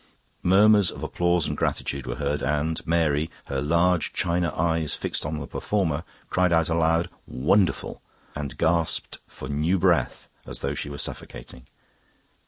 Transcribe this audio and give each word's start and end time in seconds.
Murmurs 0.41 0.89
of 0.89 1.03
applause 1.03 1.45
and 1.47 1.55
gratitude 1.55 2.07
were 2.07 2.15
heard, 2.15 2.41
and 2.41 2.81
Mary, 2.87 3.29
her 3.49 3.61
large 3.61 4.13
china 4.13 4.51
eyes 4.57 4.95
fixed 4.95 5.27
on 5.27 5.37
the 5.39 5.45
performer, 5.45 6.03
cried 6.31 6.51
out 6.51 6.69
aloud, 6.69 7.07
"Wonderful!" 7.27 8.01
and 8.33 8.57
gasped 8.57 9.19
for 9.27 9.47
new 9.47 9.77
breath 9.77 10.27
as 10.43 10.61
though 10.61 10.73
she 10.73 10.89
were 10.89 10.97
suffocating. 10.97 11.67